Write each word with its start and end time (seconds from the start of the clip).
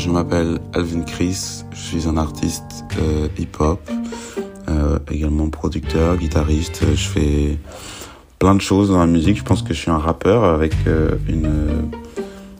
Je 0.00 0.08
m'appelle 0.08 0.58
Alvin 0.72 1.02
Chris, 1.02 1.62
je 1.72 1.78
suis 1.78 2.08
un 2.08 2.16
artiste 2.16 2.86
euh, 2.98 3.28
hip-hop, 3.36 3.78
euh, 4.70 4.98
également 5.10 5.50
producteur, 5.50 6.16
guitariste. 6.16 6.80
Je 6.94 7.06
fais 7.06 7.58
plein 8.38 8.54
de 8.54 8.62
choses 8.62 8.88
dans 8.88 8.98
la 8.98 9.06
musique. 9.06 9.36
Je 9.36 9.42
pense 9.42 9.60
que 9.60 9.74
je 9.74 9.78
suis 9.78 9.90
un 9.90 9.98
rappeur 9.98 10.44
avec 10.44 10.72
euh, 10.86 11.10
une, 11.28 11.90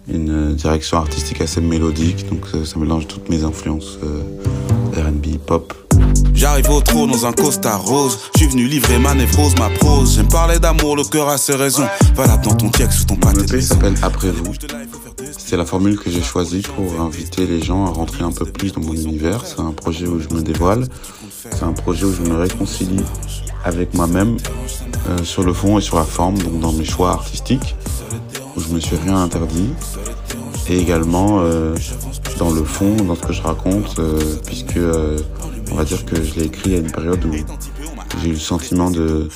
une 0.07 0.55
direction 0.55 0.99
artistique 0.99 1.41
assez 1.41 1.63
mélodique, 1.63 2.29
donc 2.29 2.45
ça 2.63 2.79
mélange 2.79 3.07
toutes 3.07 3.31
mes 3.31 3.43
influences 3.43 3.99
RB, 4.95 5.27
hip-hop. 5.27 5.73
J'arrive 6.35 6.69
au 6.69 6.83
trot 6.83 7.07
dans 7.07 7.25
un 7.25 7.33
costard 7.33 7.83
rose. 7.83 8.19
Je 8.35 8.41
suis 8.41 8.49
venu 8.51 8.67
livrer 8.67 8.99
ma 8.99 9.15
névrose, 9.15 9.55
ma 9.59 9.71
prose. 9.71 10.17
J'aime 10.17 10.29
parler 10.29 10.59
d'amour, 10.59 10.95
le 10.95 11.05
cœur 11.05 11.31
a 11.31 11.39
ses 11.39 11.55
raisons. 11.55 11.87
Valable 12.15 12.45
dans 12.45 12.55
ton 12.55 12.69
texte 12.69 13.01
ou 13.01 13.05
ton 13.07 13.17
pâté. 13.17 13.57
Le 13.57 13.61
s'appelle 13.63 13.95
Après 14.03 14.31
vous. 14.31 14.53
C'est 15.51 15.57
la 15.57 15.67
formule 15.67 15.99
que 15.99 16.09
j'ai 16.09 16.23
choisie 16.23 16.63
pour 16.63 17.01
inviter 17.01 17.45
les 17.45 17.61
gens 17.61 17.85
à 17.85 17.89
rentrer 17.89 18.23
un 18.23 18.31
peu 18.31 18.47
plus 18.47 18.73
dans 18.73 18.83
mon 18.83 18.93
univers. 18.93 19.45
C'est 19.45 19.59
un 19.59 19.73
projet 19.73 20.07
où 20.07 20.21
je 20.21 20.29
me 20.29 20.43
dévoile. 20.43 20.87
C'est 21.51 21.65
un 21.65 21.73
projet 21.73 22.05
où 22.05 22.13
je 22.13 22.23
me 22.23 22.37
réconcilie 22.37 23.03
avec 23.65 23.93
moi-même 23.93 24.37
euh, 25.09 25.25
sur 25.25 25.43
le 25.43 25.53
fond 25.53 25.77
et 25.79 25.81
sur 25.81 25.97
la 25.97 26.05
forme, 26.05 26.39
donc 26.39 26.61
dans 26.61 26.71
mes 26.71 26.85
choix 26.85 27.11
artistiques, 27.11 27.75
où 28.57 28.61
je 28.61 28.69
me 28.69 28.79
suis 28.79 28.95
rien 28.95 29.17
interdit. 29.17 29.71
Et 30.69 30.79
également 30.79 31.41
euh, 31.41 31.75
dans 32.39 32.53
le 32.53 32.63
fond, 32.63 32.95
dans 32.95 33.17
ce 33.17 33.23
que 33.23 33.33
je 33.33 33.43
raconte, 33.43 33.99
euh, 33.99 34.21
puisque 34.47 34.79
on 35.73 35.75
va 35.75 35.83
dire 35.83 36.05
que 36.05 36.23
je 36.23 36.35
l'ai 36.37 36.45
écrit 36.45 36.77
à 36.77 36.79
une 36.79 36.93
période 36.93 37.25
où 37.25 37.35
j'ai 38.23 38.29
eu 38.29 38.35
le 38.35 38.39
sentiment 38.39 38.93
de 38.93 39.29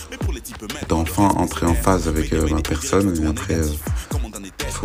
d'enfin 0.88 1.28
entrer 1.36 1.66
en 1.66 1.74
phase 1.74 2.06
avec 2.06 2.32
ma 2.32 2.60
personne 2.60 3.16
et 3.16 3.20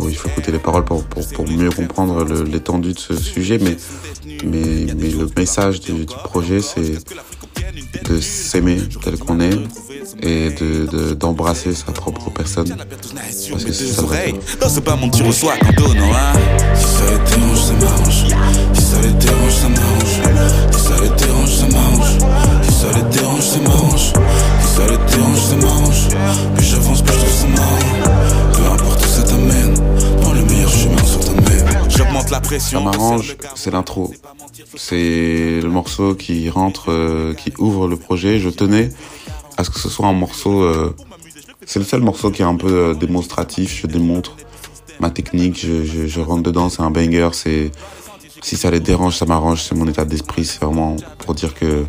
il 0.08 0.16
faut 0.16 0.28
écouter 0.28 0.52
les 0.52 0.58
paroles 0.58 0.84
pour, 0.84 1.02
mieux 1.48 1.70
comprendre 1.70 2.24
l'étendue 2.44 2.92
de 2.92 2.98
ce 2.98 3.16
sujet, 3.16 3.58
mais, 3.58 3.76
mais, 4.44 4.86
le 5.12 5.28
message 5.36 5.80
du, 5.80 6.06
projet, 6.24 6.60
c'est 6.60 6.98
de 8.08 8.20
s'aimer 8.20 8.78
tel 9.02 9.18
qu'on 9.18 9.40
est 9.40 9.58
et 10.22 10.50
d'embrasser 11.14 11.74
sa 11.74 11.92
propre 11.92 12.30
personne. 12.30 12.76
Parce 13.50 13.64
que 13.64 13.72
c'est 13.72 13.86
ça 13.86 14.02
Non, 14.02 14.68
c'est 14.68 14.84
pas 14.84 14.96
mon 14.96 15.08
tir 15.08 15.26
au 15.26 15.32
soir 15.32 15.56
quand 15.60 15.84
hein. 15.84 16.32
Si 16.74 16.84
ça 16.84 17.10
les 17.10 17.18
dérange, 17.36 17.60
ça 17.60 17.72
m'arrange. 17.74 18.26
Si 18.74 18.82
ça 18.82 19.00
les 19.02 19.12
dérange, 19.12 19.52
ça 19.52 19.68
m'arrange. 19.68 20.70
Si 20.72 20.82
ça 20.82 21.02
les 21.02 21.24
dérange, 21.24 21.50
ça 21.50 21.66
m'arrange. 21.68 22.18
Si 22.62 22.72
ça 22.72 22.86
les 22.94 23.18
dérange, 23.18 23.42
ça 23.42 23.58
m'arrange. 23.60 24.12
Ça 32.58 32.80
m'arrange, 32.80 33.36
c'est 33.54 33.70
l'intro. 33.70 34.12
C'est 34.76 35.60
le 35.62 35.68
morceau 35.68 36.14
qui 36.14 36.50
rentre, 36.50 36.90
euh, 36.90 37.32
qui 37.32 37.52
ouvre 37.58 37.86
le 37.86 37.96
projet. 37.96 38.40
Je 38.40 38.48
tenais 38.48 38.90
à 39.56 39.62
ce 39.62 39.70
que 39.70 39.78
ce 39.78 39.88
soit 39.88 40.08
un 40.08 40.12
morceau. 40.12 40.62
Euh, 40.62 40.94
c'est 41.64 41.78
le 41.78 41.84
seul 41.84 42.00
morceau 42.00 42.30
qui 42.30 42.42
est 42.42 42.46
un 42.46 42.56
peu 42.56 42.72
euh, 42.72 42.94
démonstratif. 42.94 43.80
Je 43.82 43.86
démontre 43.86 44.36
ma 44.98 45.10
technique, 45.10 45.58
je, 45.60 46.20
rentre 46.20 46.42
dedans, 46.42 46.68
c'est 46.68 46.82
un 46.82 46.90
banger. 46.90 47.28
C'est 47.32 47.70
si 48.42 48.56
ça 48.56 48.70
les 48.70 48.80
dérange, 48.80 49.16
ça 49.16 49.26
m'arrange. 49.26 49.62
C'est 49.62 49.76
mon 49.76 49.86
état 49.86 50.04
d'esprit. 50.04 50.44
C'est 50.44 50.60
vraiment 50.60 50.96
pour 51.18 51.34
dire 51.34 51.54
que, 51.54 51.84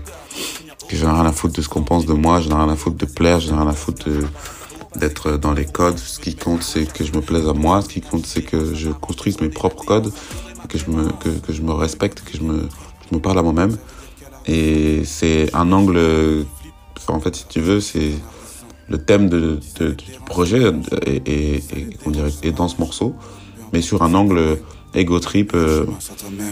que 0.88 0.96
j'en 0.96 1.10
ai 1.10 1.22
rien 1.22 1.26
à 1.26 1.32
foutre 1.32 1.56
de 1.56 1.62
ce 1.64 1.70
qu'on 1.70 1.84
pense 1.84 2.06
de 2.06 2.14
moi. 2.14 2.40
J'en 2.40 2.52
ai 2.52 2.64
rien 2.64 2.70
à 2.70 2.76
foutre 2.76 2.98
de 2.98 3.06
plaire. 3.06 3.40
J'en 3.40 3.56
ai 3.56 3.60
rien 3.62 3.68
à 3.68 3.74
foutre 3.74 4.08
de 4.08 4.26
d'être 4.96 5.38
dans 5.38 5.54
les 5.54 5.66
codes. 5.66 5.98
Ce 5.98 6.20
qui 6.20 6.36
compte, 6.36 6.64
c'est 6.64 6.92
que 6.92 7.04
je 7.04 7.14
me 7.14 7.22
plaise 7.22 7.48
à 7.48 7.54
moi. 7.54 7.82
Ce 7.82 7.88
qui 7.88 8.02
compte, 8.02 8.26
c'est 8.26 8.42
que 8.42 8.74
je 8.74 8.90
construise 8.90 9.40
mes 9.42 9.50
propres 9.50 9.86
codes, 9.86 10.12
que 10.68 10.78
je 10.78 10.90
me, 10.90 11.10
que, 11.12 11.30
que 11.30 11.54
je 11.54 11.62
me 11.62 11.74
respecte, 11.74 12.22
que 12.24 12.38
je 12.38 12.44
me, 12.44 12.68
je 13.10 13.16
me 13.16 13.22
parle 13.22 13.40
à 13.40 13.44
moi-même. 13.44 13.78
Et 14.48 15.04
c'est 15.06 15.54
un 15.56 15.72
angle, 15.72 16.00
en 17.08 17.20
fait, 17.20 17.36
si 17.36 17.46
tu 17.48 17.62
veux, 17.62 17.80
c'est 17.80 18.12
le 18.90 18.98
thème 18.98 19.30
de, 19.30 19.60
de, 19.80 19.92
du 19.92 20.12
projet 20.26 20.72
et, 21.06 21.22
et, 21.26 21.56
et, 21.56 21.90
on 22.06 22.12
dirait, 22.12 22.32
est 22.44 22.52
dans 22.52 22.68
ce 22.68 22.78
morceau, 22.80 23.16
mais 23.72 23.82
sur 23.82 24.04
un 24.04 24.14
angle 24.14 24.60
ego 24.94 25.20
trip 25.20 25.52
euh, 25.54 25.86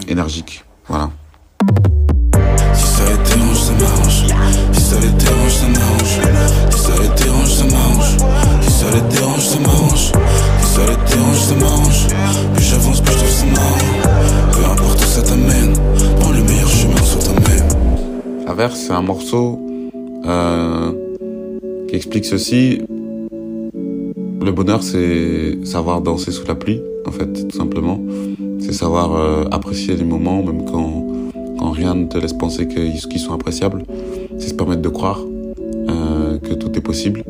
énergique. 0.08 0.64
Voilà. 0.88 1.10
Si 2.74 2.86
ça 2.86 3.04
les 3.10 3.18
dérange, 3.28 3.58
ça 3.58 3.72
m'arrange. 3.72 4.24
Si 4.72 4.80
ça 4.80 5.00
les 5.00 5.08
dérange, 5.08 5.52
ça 5.52 5.68
m'arrange. 5.68 6.20
Si 6.70 6.78
ça 6.78 6.92
les 7.00 7.24
dérange, 7.24 7.48
ça 7.48 7.64
m'arrange 7.64 8.50
ça 8.80 8.90
les 8.92 9.02
dérange, 9.14 9.46
ça 9.46 9.58
m'arrange. 9.58 9.69
C'est 18.68 18.92
un 18.92 19.00
morceau 19.00 19.58
euh, 20.26 20.92
qui 21.88 21.96
explique 21.96 22.26
ceci. 22.26 22.82
Le 23.72 24.52
bonheur, 24.52 24.82
c'est 24.82 25.64
savoir 25.64 26.02
danser 26.02 26.30
sous 26.30 26.46
la 26.46 26.54
pluie, 26.54 26.82
en 27.06 27.10
fait, 27.10 27.48
tout 27.48 27.56
simplement. 27.56 27.98
C'est 28.58 28.74
savoir 28.74 29.14
euh, 29.14 29.44
apprécier 29.50 29.96
les 29.96 30.04
moments, 30.04 30.42
même 30.42 30.66
quand, 30.66 31.06
quand 31.58 31.70
rien 31.70 31.94
ne 31.94 32.04
te 32.04 32.18
laisse 32.18 32.34
penser 32.34 32.68
qu'ils 32.68 33.18
sont 33.18 33.32
appréciables. 33.32 33.82
C'est 34.38 34.48
se 34.48 34.54
permettre 34.54 34.82
de 34.82 34.90
croire 34.90 35.20
euh, 35.88 36.38
que 36.38 36.52
tout 36.52 36.70
est 36.76 36.82
possible. 36.82 37.24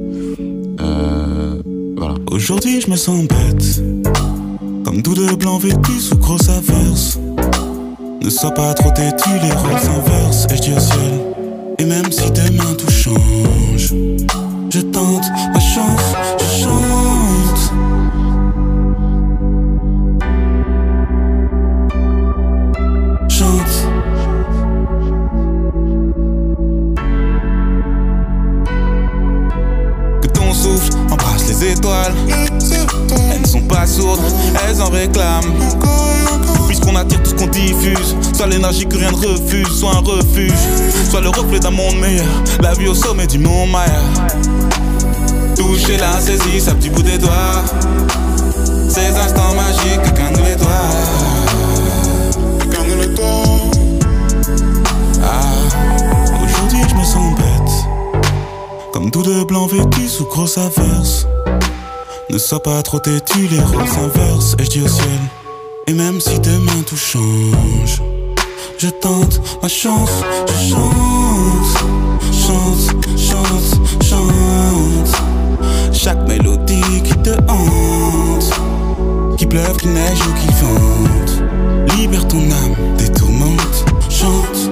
Voilà. 1.96 2.14
Aujourd'hui, 2.32 2.80
je 2.80 2.90
me 2.90 2.96
sens 2.96 3.28
bête. 3.28 3.82
Comme 4.84 5.02
tout 5.02 5.14
de 5.14 5.36
blanc 5.36 5.58
vêtu 5.58 5.92
sous 5.92 6.16
grosse 6.16 6.48
averse. 6.48 7.19
Ne 8.22 8.30
sois 8.30 8.52
pas 8.52 8.74
trop 8.74 8.90
têtu, 8.90 9.30
les 9.42 9.52
rôles 9.52 9.78
s'inversent. 9.78 10.46
Et 10.50 10.56
je 10.56 10.62
dis 10.62 10.72
au 10.72 10.80
ciel. 10.80 11.20
Et 11.78 11.84
même 11.84 12.10
si 12.12 12.30
demain 12.30 12.74
tout 12.76 12.90
change, 12.90 13.94
je 14.70 14.80
tente 14.80 15.24
ma 15.52 15.60
chance, 15.60 16.14
je 16.38 16.62
chante. 16.64 17.80
étoiles. 31.62 32.14
Elles 33.32 33.42
ne 33.42 33.46
sont 33.46 33.62
pas 33.62 33.86
sourdes, 33.86 34.20
elles 34.66 34.80
en 34.80 34.90
réclament. 34.90 36.09
Puisqu'on 36.90 36.96
attire 36.96 37.22
tout 37.22 37.30
ce 37.30 37.34
qu'on 37.34 37.46
diffuse, 37.46 38.16
soit 38.34 38.46
l'énergie 38.48 38.86
que 38.86 38.96
rien 38.96 39.12
ne 39.12 39.16
refuse, 39.16 39.78
soit 39.78 39.94
un 39.94 40.00
refuge, 40.00 40.52
soit 41.08 41.20
le 41.20 41.28
reflet 41.28 41.60
d'un 41.60 41.70
monde 41.70 41.96
meilleur. 42.00 42.26
La 42.62 42.72
vie 42.74 42.88
au 42.88 42.94
sommet 42.94 43.26
du 43.26 43.38
mont 43.38 43.66
Maya. 43.66 44.02
Toucher 45.54 45.98
la 45.98 46.20
saisie, 46.20 46.60
sa 46.60 46.74
petit 46.74 46.90
bout 46.90 47.02
des 47.02 47.18
doigts. 47.18 47.62
Ces 48.88 49.06
instants 49.06 49.54
magiques. 49.54 50.02
Quelqu'un 50.02 50.30
nous 50.36 50.44
les 50.44 50.56
doit. 50.56 50.66
Ah, 55.22 56.44
aujourd'hui 56.44 56.80
je 56.88 56.94
me 56.96 57.04
sens 57.04 57.36
bête. 57.36 58.22
Comme 58.92 59.10
tout 59.12 59.22
de 59.22 59.44
blanc 59.44 59.66
vêtu 59.66 60.08
sous 60.08 60.24
grosse 60.24 60.58
averse. 60.58 61.26
Ne 62.30 62.38
sois 62.38 62.62
pas 62.62 62.82
trop 62.82 62.98
têtu, 62.98 63.46
les 63.48 63.60
rôles 63.60 63.86
s'inversent 63.86 64.56
et 64.58 64.64
je 64.64 64.70
dis 64.70 64.82
au 64.82 64.88
ciel. 64.88 65.39
Et 65.86 65.92
même 65.94 66.20
si 66.20 66.38
demain 66.40 66.82
tout 66.86 66.96
change, 66.96 68.02
je 68.78 68.88
tente 68.88 69.40
ma 69.62 69.68
chance, 69.68 70.22
je 70.46 70.70
chante, 70.70 71.76
chante, 72.32 73.18
chante, 73.18 74.04
chante. 74.04 75.22
Chaque 75.92 76.26
mélodie 76.28 77.02
qui 77.04 77.16
te 77.22 77.30
hante, 77.48 78.50
qui 79.36 79.46
pleuve, 79.46 79.76
qui 79.76 79.88
neige 79.88 80.20
ou 80.20 80.32
qui 80.34 80.48
vente, 80.62 81.96
libère 81.96 82.26
ton 82.28 82.38
âme 82.38 82.96
des 82.96 83.10
tourmentes, 83.12 83.84
chante. 84.08 84.70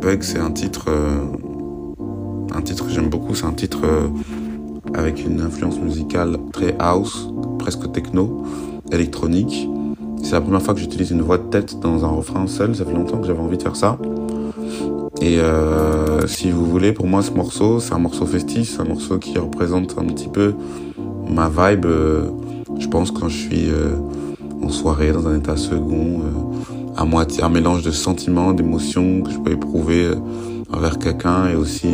Bug, 0.00 0.22
c'est 0.22 0.38
un 0.38 0.50
titre. 0.50 0.86
Euh 0.88 1.36
un 2.56 2.62
titre 2.62 2.86
que 2.86 2.90
j'aime 2.90 3.08
beaucoup, 3.08 3.34
c'est 3.34 3.44
un 3.44 3.52
titre 3.52 3.80
euh, 3.84 4.08
avec 4.96 5.24
une 5.24 5.40
influence 5.40 5.78
musicale 5.78 6.38
très 6.52 6.74
house, 6.78 7.28
presque 7.58 7.92
techno, 7.92 8.42
électronique. 8.90 9.68
C'est 10.22 10.32
la 10.32 10.40
première 10.40 10.62
fois 10.62 10.74
que 10.74 10.80
j'utilise 10.80 11.10
une 11.10 11.22
voix 11.22 11.38
de 11.38 11.44
tête 11.44 11.78
dans 11.80 12.04
un 12.04 12.08
refrain 12.08 12.46
seul, 12.46 12.74
ça 12.74 12.84
fait 12.84 12.94
longtemps 12.94 13.18
que 13.18 13.26
j'avais 13.26 13.38
envie 13.38 13.58
de 13.58 13.62
faire 13.62 13.76
ça. 13.76 13.98
Et 15.20 15.38
euh, 15.38 16.26
si 16.26 16.50
vous 16.50 16.64
voulez, 16.64 16.92
pour 16.92 17.06
moi, 17.06 17.22
ce 17.22 17.30
morceau, 17.30 17.78
c'est 17.78 17.92
un 17.92 17.98
morceau 17.98 18.26
festif, 18.26 18.70
c'est 18.74 18.80
un 18.80 18.84
morceau 18.84 19.18
qui 19.18 19.38
représente 19.38 19.96
un 19.98 20.04
petit 20.04 20.28
peu 20.28 20.54
ma 21.28 21.48
vibe. 21.48 21.86
Euh, 21.86 22.22
je 22.78 22.88
pense 22.88 23.10
quand 23.10 23.28
je 23.28 23.36
suis 23.36 23.68
en 24.62 24.68
soirée, 24.68 25.12
dans 25.12 25.26
un 25.28 25.38
état 25.38 25.56
second, 25.56 26.20
à 26.96 27.04
moitié, 27.04 27.42
un 27.42 27.48
mélange 27.48 27.82
de 27.82 27.90
sentiments, 27.90 28.52
d'émotions 28.52 29.22
que 29.22 29.30
je 29.30 29.38
peux 29.38 29.52
éprouver 29.52 30.10
envers 30.72 30.98
quelqu'un 30.98 31.48
et 31.48 31.54
aussi 31.54 31.88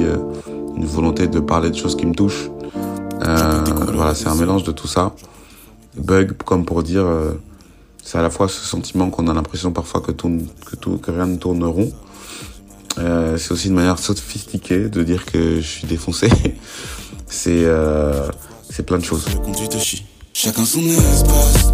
une 0.76 0.84
volonté 0.84 1.28
de 1.28 1.38
parler 1.38 1.70
de 1.70 1.76
choses 1.76 1.94
qui 1.94 2.06
me 2.06 2.14
touchent. 2.14 2.50
Euh, 3.24 3.64
voilà, 3.94 4.14
c'est 4.14 4.28
un 4.28 4.34
mélange 4.34 4.64
de 4.64 4.72
tout 4.72 4.88
ça. 4.88 5.14
bug 5.96 6.32
comme 6.44 6.64
pour 6.64 6.82
dire 6.82 7.06
c'est 8.02 8.18
à 8.18 8.22
la 8.22 8.30
fois 8.30 8.48
ce 8.48 8.64
sentiment 8.64 9.10
qu'on 9.10 9.28
a 9.28 9.34
l'impression 9.34 9.70
parfois 9.72 10.00
que 10.00 10.10
tout, 10.10 10.42
que 10.66 10.76
tout, 10.76 10.98
que 10.98 11.10
rien 11.10 11.26
ne 11.26 11.36
tourne 11.36 11.64
rond. 11.64 11.92
Euh, 12.98 13.38
c'est 13.38 13.52
aussi 13.52 13.68
une 13.68 13.74
manière 13.74 13.98
sophistiquée 13.98 14.88
de 14.88 15.02
dire 15.02 15.24
que 15.24 15.56
je 15.56 15.66
suis 15.66 15.86
défoncé. 15.86 16.28
c'est 17.26 17.64
euh, 17.64 18.28
c'est 18.68 18.84
plein 18.84 18.98
de 18.98 19.04
choses. 19.04 19.24
Chacun 20.34 20.64
son 20.64 20.80
espace. 20.80 21.72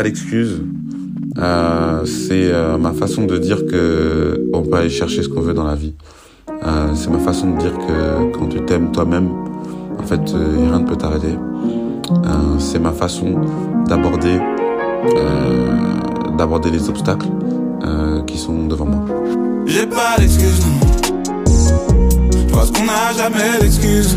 Pas 0.00 0.04
d'excuses. 0.04 0.62
Euh, 1.36 2.06
c'est 2.06 2.50
euh, 2.50 2.78
ma 2.78 2.94
façon 2.94 3.26
de 3.26 3.36
dire 3.36 3.66
que 3.66 4.48
on 4.54 4.62
peut 4.62 4.78
aller 4.78 4.88
chercher 4.88 5.22
ce 5.22 5.28
qu'on 5.28 5.42
veut 5.42 5.52
dans 5.52 5.66
la 5.66 5.74
vie. 5.74 5.92
Euh, 6.48 6.94
c'est 6.94 7.10
ma 7.10 7.18
façon 7.18 7.50
de 7.50 7.58
dire 7.58 7.76
que 7.76 8.32
quand 8.32 8.46
tu 8.46 8.64
t'aimes 8.64 8.92
toi-même, 8.92 9.28
en 9.98 10.02
fait, 10.04 10.22
euh, 10.32 10.68
rien 10.68 10.78
ne 10.80 10.86
peut 10.86 10.96
t'arrêter. 10.96 11.36
C'est 12.58 12.78
ma 12.78 12.92
façon 12.92 13.42
d'aborder 13.88 14.40
d'aborder 16.38 16.70
les 16.70 16.88
obstacles 16.88 17.28
qui 18.26 18.38
sont 18.38 18.68
devant 18.68 18.86
moi. 18.86 19.04
J'ai 19.66 19.86
pas 19.86 20.16
d'excuses, 20.18 20.62
non. 20.64 21.44
Parce 22.54 22.70
qu'on 22.70 22.86
n'a 22.86 23.12
jamais 23.18 23.58
d'excuses. 23.60 24.16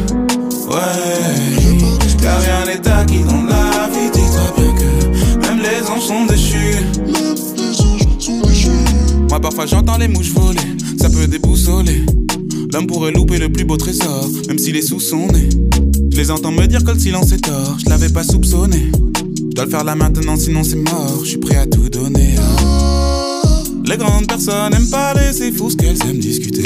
Ouais. 0.70 1.74
Car 2.22 2.40
rien 2.40 2.66
n'est 2.68 2.88
acquis 2.88 3.24
dans 3.26 3.44
la 3.44 3.90
vie. 3.90 4.10
Dis-toi 4.14 4.54
bien 4.56 4.73
anges 5.94 6.08
sont 6.08 6.26
déchus. 6.26 6.78
Moi, 9.30 9.40
parfois, 9.40 9.66
j'entends 9.66 9.98
les 9.98 10.08
mouches 10.08 10.32
voler. 10.32 10.60
Ça 11.00 11.10
peut 11.10 11.28
déboussoler. 11.28 12.06
L'homme 12.72 12.88
pourrait 12.88 13.12
louper 13.12 13.38
le 13.38 13.52
plus 13.52 13.66
beau 13.66 13.78
trésor, 13.78 14.28
même 14.48 14.58
s'il 14.58 14.76
est 14.76 14.82
sous 14.82 15.00
son 15.00 15.28
nez. 15.28 15.50
Je 16.12 16.18
les 16.18 16.32
entends 16.32 16.52
me 16.52 16.66
dire 16.66 16.84
que 16.84 16.92
le 16.92 17.00
silence 17.00 17.32
est 17.32 17.44
tort. 17.44 17.78
Je 17.84 17.90
l'avais 17.90 18.10
pas 18.10 18.24
soupçonné. 18.24 18.92
Je 19.50 19.56
dois 19.56 19.66
le 19.66 19.72
faire 19.72 19.84
là 19.84 19.96
maintenant, 19.96 20.38
sinon 20.38 20.64
c'est 20.64 20.78
mort. 20.78 21.20
Je 21.24 21.30
suis 21.30 21.38
prêt 21.38 21.58
à 21.58 21.68
tout 21.68 21.90
donner. 21.90 22.33
Les 23.94 24.00
grandes 24.00 24.26
personnes 24.26 24.72
n'aiment 24.72 24.90
parler, 24.90 25.32
c'est 25.32 25.52
fou 25.52 25.70
ce 25.70 25.78
qu'elles 25.78 26.02
aiment 26.10 26.18
discuter. 26.18 26.64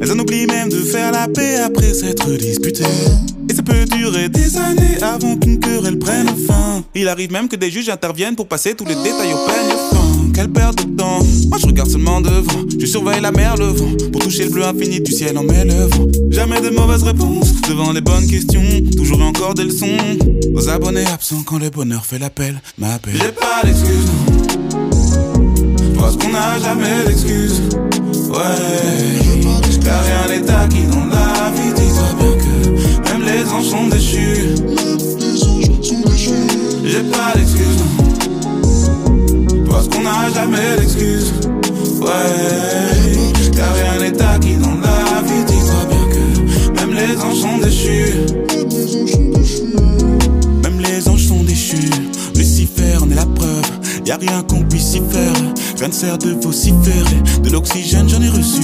Elles 0.00 0.12
en 0.12 0.18
oublient 0.20 0.46
même 0.46 0.68
de 0.68 0.78
faire 0.78 1.10
la 1.10 1.26
paix 1.26 1.56
après 1.56 1.92
s'être 1.92 2.30
disputées. 2.30 2.84
Et 3.48 3.54
ça 3.54 3.64
peut 3.64 3.84
durer 3.86 4.28
des 4.28 4.56
années 4.56 5.02
avant 5.02 5.36
qu'une 5.36 5.58
querelle 5.58 5.98
prenne 5.98 6.28
fin. 6.46 6.84
Il 6.94 7.08
arrive 7.08 7.32
même 7.32 7.48
que 7.48 7.56
des 7.56 7.72
juges 7.72 7.88
interviennent 7.88 8.36
pour 8.36 8.46
passer 8.46 8.76
tous 8.76 8.84
les 8.84 8.94
détails 8.94 9.32
au 9.32 9.46
peigne 9.48 9.76
fin. 9.90 10.32
Quelle 10.32 10.52
perte 10.52 10.86
de 10.86 10.96
temps. 10.96 11.24
Moi 11.48 11.58
je 11.58 11.66
regarde 11.66 11.90
seulement 11.90 12.20
devant. 12.20 12.64
Je 12.78 12.86
surveille 12.86 13.20
la 13.20 13.32
mer, 13.32 13.56
le 13.56 13.66
vent. 13.66 13.90
Pour 14.12 14.22
toucher 14.22 14.44
le 14.44 14.50
bleu 14.50 14.64
infini 14.64 15.00
du 15.00 15.10
ciel 15.10 15.36
en 15.38 15.42
m'élevant. 15.42 16.06
Jamais 16.30 16.60
de 16.60 16.70
mauvaises 16.70 17.02
réponses 17.02 17.62
devant 17.68 17.90
les 17.90 18.00
bonnes 18.00 18.28
questions. 18.28 18.62
Toujours 18.96 19.22
encore 19.22 19.54
des 19.54 19.64
leçons. 19.64 19.96
Aux 20.54 20.68
abonnés 20.68 21.06
absents 21.06 21.42
quand 21.44 21.58
le 21.58 21.70
bonheur 21.70 22.06
fait 22.06 22.20
l'appel. 22.20 22.62
M'appelle. 22.78 23.14
J'ai 23.16 23.32
pas 23.32 23.62
d'excuses. 23.64 24.49
Parce 26.00 26.16
qu'on 26.16 26.30
n'a 26.30 26.58
jamais 26.58 27.04
d'excuses. 27.06 27.60
Ouais. 28.28 28.40
Car 29.84 30.02
rien 30.02 30.28
n'est 30.28 30.50
acquis 30.50 30.86
dans 30.90 31.06
la 31.06 31.50
vie. 31.54 31.72
Dis-toi 31.76 32.08
bien 32.18 32.34
que 32.42 33.10
même 33.10 33.22
les 33.22 33.44
anges 33.52 33.68
sont 33.68 33.86
déchus. 33.88 34.54
J'ai 36.84 37.02
pas 37.02 37.32
d'excuses. 37.36 37.84
Parce 39.68 39.88
qu'on 39.88 40.02
n'a 40.02 40.30
jamais 40.34 40.76
d'excuses. 40.78 41.32
Ouais. 42.00 43.50
Car 43.54 43.72
rien 43.74 44.00
n'est 44.00 44.22
acquis 44.22 44.56
dans 44.56 44.76
la 44.80 45.22
vie. 45.22 45.44
Dis-toi 45.46 45.84
bien 45.90 46.06
que 46.14 46.80
même 46.80 46.94
les 46.94 47.16
anges 47.20 47.40
sont 47.40 47.58
déchus. 47.58 48.14
Même 50.62 50.80
les 50.80 51.08
anges 51.08 51.26
sont 51.28 51.42
déchus. 51.44 51.90
Lucifer 52.34 52.96
en 53.00 53.10
est 53.10 53.14
la 53.14 53.26
preuve. 53.26 53.70
Y 54.06 54.12
a 54.12 54.16
rien 54.16 54.42
qu'on 54.42 54.62
puisse 54.64 54.94
y 54.94 55.02
faire. 55.10 55.49
Rien 55.80 55.88
ne 55.88 55.92
sert 55.92 56.18
de 56.18 56.30
vociférer. 56.32 57.22
De 57.42 57.50
l'oxygène, 57.50 58.08
j'en 58.08 58.20
ai 58.20 58.28
reçu. 58.28 58.60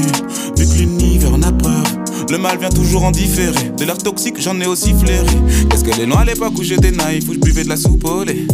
Vu 0.57 0.67
que 0.67 0.79
l'univers 0.79 1.33
en 1.33 1.43
a 1.43 1.51
preuve. 1.53 1.97
Le 2.31 2.39
mal 2.39 2.59
vient 2.59 2.69
toujours 2.71 3.05
en 3.05 3.11
différé. 3.11 3.71
De 3.79 3.85
l'air 3.85 3.97
toxique, 3.99 4.35
j'en 4.41 4.61
ai 4.61 4.67
aussi 4.67 4.93
flairé. 4.93 5.27
Qu'est-ce 5.71 5.85
qu'elle 5.85 6.01
est 6.01 6.07
loin 6.07 6.19
à 6.21 6.25
l'époque 6.25 6.53
où 6.59 6.63
j'étais 6.63 6.91
naïf, 6.91 7.29
où 7.29 7.35
je 7.35 7.39
buvais 7.39 7.65
de 7.65 7.69
la 7.69 7.77
soupe 7.77 8.05
au 8.05 8.25
lait. 8.25 8.47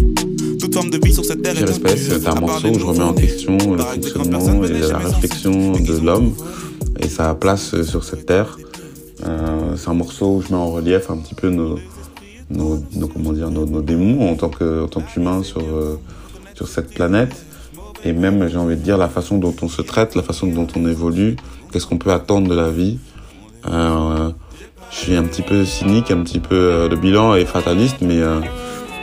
Toute 0.61 0.75
forme 0.75 0.91
de 0.91 0.99
vie 1.05 1.13
sur 1.13 1.25
cette 1.25 1.43
terre 1.43 1.59
est 1.61 1.65
respect, 1.65 1.97
c'est 1.97 2.27
un 2.29 2.35
morceau 2.37 2.69
les 2.69 2.77
où 2.77 2.79
je 2.79 2.85
remets 2.85 3.03
en 3.03 3.15
question 3.15 3.57
le 3.59 3.79
que 3.79 3.83
fonctionnement 3.83 4.65
et 4.65 4.69
la 4.79 4.99
réflexion 4.99 5.73
de 5.73 5.99
l'homme 5.99 6.33
et 7.01 7.09
sa 7.09 7.35
place 7.35 7.83
sur 7.83 8.05
cette 8.05 8.27
terre. 8.27 8.57
Euh, 9.27 9.75
c'est 9.77 9.89
un 9.89 9.95
morceau 9.95 10.37
où 10.37 10.43
je 10.43 10.49
mets 10.53 10.61
en 10.61 10.71
relief 10.71 11.11
un 11.11 11.17
petit 11.17 11.35
peu 11.35 11.49
nos, 11.51 11.79
nos, 12.51 12.79
nos- 12.95 13.09
comment 13.09 13.33
dire, 13.33 13.51
nos, 13.51 13.67
nos 13.67 13.83
démons 13.83 14.31
en 14.31 14.37
tant 14.37 14.51
que- 14.51 14.85
en 14.85 14.89
tant 14.89 15.01
qu'humains 15.01 15.43
sur, 15.43 15.61
euh, 15.61 15.99
sur 16.55 16.69
cette 16.69 16.91
planète. 16.91 17.35
Et 18.05 18.13
même, 18.13 18.49
j'ai 18.49 18.57
envie 18.57 18.77
de 18.77 18.81
dire, 18.83 18.99
la 18.99 19.09
façon 19.09 19.39
dont 19.39 19.55
on 19.63 19.69
se 19.69 19.83
traite, 19.83 20.15
la 20.15 20.23
façon 20.23 20.47
dont 20.49 20.67
on 20.77 20.87
évolue, 20.89 21.37
qu'est-ce 21.73 21.87
qu'on 21.87 21.99
peut 21.99 22.11
attendre 22.13 22.49
de 22.49 22.55
la 22.55 22.71
vie. 22.71 22.99
Euh, 23.69 24.31
je 24.91 24.97
suis 24.97 25.17
un 25.17 25.23
petit 25.25 25.43
peu 25.43 25.65
cynique, 25.65 26.11
un 26.11 26.23
petit 26.23 26.41
peu 26.41 26.55
euh, 26.55 26.89
le 26.89 26.97
bilan 26.97 27.35
est 27.37 27.45
fataliste, 27.45 27.99
mais, 28.01 28.19
euh, 28.21 28.41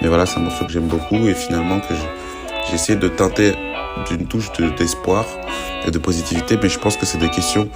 mais 0.01 0.07
voilà, 0.09 0.25
c'est 0.25 0.37
un 0.39 0.43
morceau 0.43 0.65
que 0.65 0.71
j'aime 0.71 0.87
beaucoup 0.87 1.15
et 1.27 1.33
finalement 1.33 1.79
que 1.79 1.95
je- 1.95 2.67
j'ai 2.69 2.75
essayé 2.75 2.99
de 2.99 3.07
teinter 3.07 3.53
d'une 4.09 4.27
touche 4.27 4.51
de- 4.59 4.69
d'espoir 4.77 5.25
et 5.87 5.91
de 5.91 5.97
positivité, 5.97 6.57
mais 6.61 6.69
je 6.69 6.77
pense 6.77 6.97
que 6.97 7.05
c'est 7.05 7.17
des 7.17 7.29
questions 7.29 7.69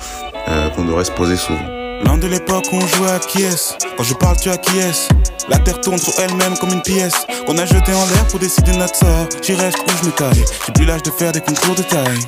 euh, 0.50 0.70
qu'on 0.72 0.84
devrait 0.84 1.06
se 1.06 1.12
poser 1.12 1.38
souvent. 1.38 1.83
L'un 2.06 2.18
de 2.18 2.28
l'époque 2.28 2.66
où 2.72 2.78
on 2.78 2.88
jouait 2.88 3.12
à 3.12 3.20
qui 3.20 3.44
est 3.44 3.78
Quand 3.98 4.04
je 4.04 4.14
parle, 4.14 4.38
tu 4.38 4.50
acquiesces. 4.50 5.08
La 5.50 5.58
terre 5.60 5.82
tourne 5.82 5.98
sur 5.98 6.14
elle-même 6.20 6.58
comme 6.58 6.72
une 6.72 6.82
pièce 6.82 7.26
qu'on 7.46 7.58
a 7.58 7.66
jetée 7.66 7.94
en 7.94 8.06
l'air 8.06 8.26
pour 8.30 8.40
décider 8.40 8.72
de 8.72 8.78
notre 8.78 8.96
sort. 8.96 9.28
J'y 9.42 9.54
reste 9.54 9.78
où 9.80 9.92
je 10.02 10.06
me 10.08 10.12
taille. 10.12 10.46
J'ai 10.66 10.74
plus 10.74 10.86
l'âge 10.86 11.04
de 11.04 11.12
faire 11.12 11.32
des 11.32 11.42
concours 11.42 11.76
de 11.76 11.84
taille. 11.84 12.20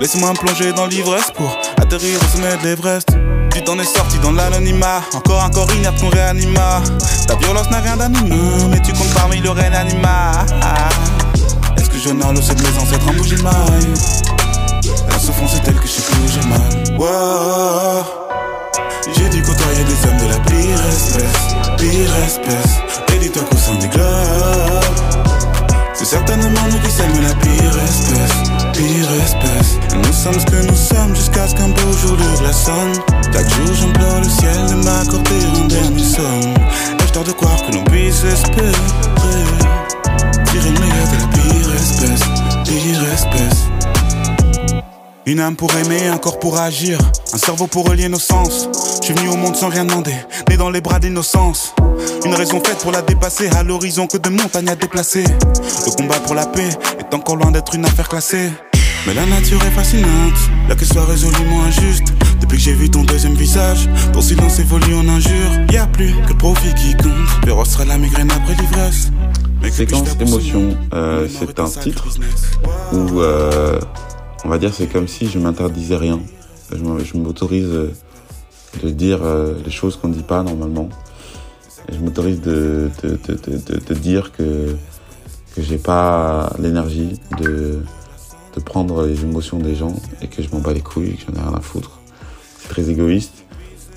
Laisse-moi 0.00 0.30
me 0.30 0.36
plonger 0.36 0.72
dans 0.72 0.86
l'ivresse 0.86 1.30
pour 1.34 1.56
atterrir 1.80 2.18
au 2.20 2.36
sommet 2.36 2.56
de 2.56 2.62
l'Everest. 2.62 3.08
Tu 3.52 3.62
t'en 3.62 3.78
es 3.78 3.84
sorti 3.84 4.18
dans 4.18 4.32
l'anonymat. 4.32 5.02
Encore 5.14 5.42
un 5.42 5.50
corps 5.50 5.72
inerte 5.74 6.00
qu'on 6.00 6.10
réanima. 6.10 6.82
Ta 7.26 7.36
violence 7.36 7.70
n'a 7.70 7.80
rien 7.80 7.96
d'animeux, 7.96 8.68
mais 8.70 8.80
tu 8.80 8.92
comptes 8.92 9.14
parmi 9.14 9.38
le 9.40 9.50
règne 9.50 9.74
animal. 9.74 10.46
Est-ce 11.76 11.90
que 11.90 11.98
je 11.98 12.10
n'en 12.10 12.34
sais 12.36 12.54
de 12.54 12.62
mes 12.62 12.78
ancêtres 12.78 13.08
en 13.08 13.14
bougie 13.14 13.36
de 13.36 13.42
maille? 13.42 13.94
La 15.08 15.18
souffrance 15.18 15.56
est 15.56 15.60
telle 15.60 15.76
que 15.76 15.86
je 15.86 15.92
sais 15.92 16.02
plus 16.02 16.28
j'ai 16.28 16.48
mal. 16.48 16.98
Wow. 16.98 18.23
J'ai 19.12 19.28
dû 19.28 19.42
côtoyer 19.42 19.84
des 19.84 20.08
hommes 20.08 20.16
de 20.16 20.32
la 20.32 20.40
pire 20.40 20.80
espèce, 20.88 21.54
pire 21.78 22.16
espèce. 22.24 22.78
Et 23.14 23.18
dis-toi 23.18 23.42
qu'au 23.50 23.56
sein 23.56 23.74
des 23.74 23.88
globes, 23.88 24.84
c'est 25.92 26.06
certainement 26.06 26.66
nous 26.70 26.78
qui 26.78 26.90
sommes 26.90 27.22
la 27.22 27.34
pire 27.34 27.78
espèce, 27.84 28.50
pire 28.72 29.10
espèce. 29.22 29.78
Nous 29.94 30.12
sommes 30.12 30.40
ce 30.40 30.46
que 30.46 30.66
nous 30.66 30.76
sommes 30.76 31.14
jusqu'à 31.14 31.46
ce 31.46 31.54
qu'un 31.54 31.68
beau 31.68 31.92
jour 32.02 32.16
le 32.16 32.38
glaçonne. 32.38 32.92
Chaque 33.32 33.48
jour 33.48 33.74
j'implore 33.74 34.20
le 34.20 34.28
ciel 34.28 34.66
de 34.68 34.74
m'accorder 34.84 35.44
un 35.60 35.66
dernier 35.66 36.04
somme. 36.04 36.54
Et 37.00 37.06
je 37.06 37.20
de 37.20 37.32
croire 37.32 37.62
que 37.66 37.72
l'on 37.72 37.84
puisse 37.84 38.24
espérer 38.24 38.72
Une 45.34 45.40
âme 45.40 45.56
pour 45.56 45.74
aimer, 45.74 46.06
un 46.06 46.16
corps 46.16 46.38
pour 46.38 46.60
agir, 46.60 46.96
un 47.32 47.38
cerveau 47.38 47.66
pour 47.66 47.88
relier 47.88 48.08
nos 48.08 48.20
sens. 48.20 48.68
Je 49.00 49.06
suis 49.06 49.14
venu 49.14 49.30
au 49.30 49.36
monde 49.36 49.56
sans 49.56 49.68
rien 49.68 49.84
demander, 49.84 50.14
né 50.48 50.56
dans 50.56 50.70
les 50.70 50.80
bras 50.80 51.00
de 51.00 51.06
l'innocence. 51.06 51.74
Une 52.24 52.34
raison 52.34 52.62
faite 52.62 52.78
pour 52.78 52.92
la 52.92 53.02
dépasser, 53.02 53.48
à 53.48 53.64
l'horizon 53.64 54.06
que 54.06 54.16
de 54.16 54.28
montagnes 54.28 54.68
à 54.68 54.76
déplacer. 54.76 55.24
Le 55.24 55.96
combat 55.96 56.20
pour 56.20 56.36
la 56.36 56.46
paix 56.46 56.68
est 57.00 57.12
encore 57.12 57.34
loin 57.34 57.50
d'être 57.50 57.74
une 57.74 57.84
affaire 57.84 58.08
classée. 58.08 58.48
Mais 59.08 59.14
la 59.14 59.26
nature 59.26 59.60
est 59.64 59.72
fascinante, 59.72 60.38
là 60.68 60.76
que 60.76 60.84
soit 60.84 61.04
résolument 61.04 61.64
injuste. 61.64 62.14
Depuis 62.40 62.58
que 62.58 62.62
j'ai 62.62 62.74
vu 62.74 62.88
ton 62.88 63.02
deuxième 63.02 63.34
visage, 63.34 63.88
ton 64.12 64.20
silence 64.22 64.60
évolue 64.60 64.94
en 64.94 65.08
injure. 65.08 65.50
Y 65.72 65.78
a 65.78 65.88
plus 65.88 66.12
que 66.12 66.28
le 66.28 66.38
profit 66.38 66.72
qui 66.74 66.96
compte. 66.96 67.44
Féroce 67.44 67.70
sera 67.70 67.84
la 67.86 67.98
migraine 67.98 68.30
après 68.30 68.54
l'ivresse. 68.54 69.10
Séquence 69.72 70.10
émotion, 70.20 70.76
euh, 70.92 71.26
c'est 71.28 71.58
un 71.58 71.68
titre 71.68 72.06
où 72.92 73.20
euh, 73.20 73.80
on 74.44 74.48
va 74.48 74.58
dire 74.58 74.72
c'est 74.72 74.86
comme 74.86 75.08
si 75.08 75.26
je 75.26 75.38
m'interdisais 75.38 75.96
rien. 75.96 76.20
Je 76.72 77.16
m'autorise 77.16 77.68
euh, 77.68 77.92
de 78.82 78.90
dire 78.90 79.20
euh, 79.22 79.54
les 79.64 79.70
choses 79.70 79.96
qu'on 79.96 80.08
ne 80.08 80.14
dit 80.14 80.22
pas 80.22 80.42
normalement. 80.42 80.88
je 81.90 81.98
m'autorise 81.98 82.40
de, 82.40 82.90
de, 83.02 83.94
dire 83.94 84.32
que, 84.32 84.74
que 85.54 85.62
j'ai 85.62 85.78
pas 85.78 86.52
l'énergie 86.58 87.20
de, 87.38 87.80
de 88.54 88.60
prendre 88.60 89.06
les 89.06 89.22
émotions 89.22 89.58
des 89.58 89.74
gens 89.74 89.94
et 90.22 90.28
que 90.28 90.42
je 90.42 90.48
m'en 90.50 90.60
bats 90.60 90.72
les 90.72 90.80
couilles, 90.80 91.16
que 91.16 91.32
j'en 91.32 91.40
ai 91.40 91.42
rien 91.42 91.54
à 91.56 91.60
foutre. 91.60 92.00
C'est 92.58 92.68
très 92.68 92.90
égoïste. 92.90 93.44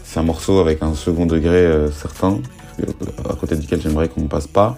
C'est 0.03 0.19
un 0.19 0.23
morceau 0.23 0.59
avec 0.59 0.83
un 0.83 0.93
second 0.93 1.25
degré 1.25 1.65
euh, 1.65 1.91
certain, 1.91 2.39
à 3.29 3.33
côté 3.35 3.55
duquel 3.55 3.81
j'aimerais 3.81 4.07
qu'on 4.07 4.21
ne 4.21 4.27
passe 4.27 4.47
pas. 4.47 4.77